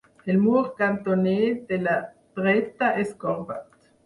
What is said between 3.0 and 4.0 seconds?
és corbat.